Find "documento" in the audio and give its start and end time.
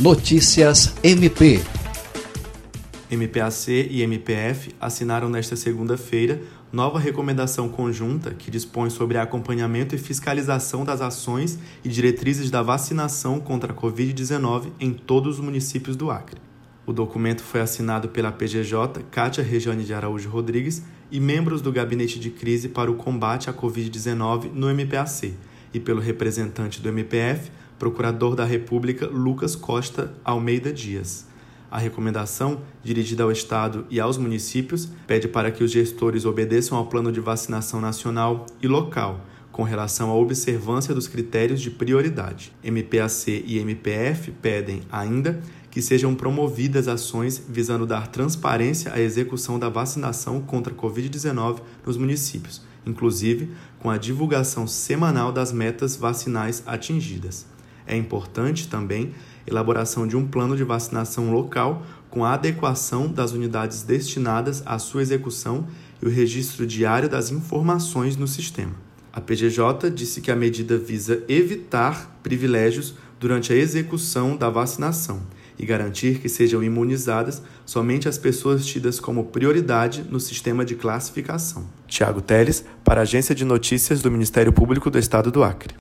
16.92-17.44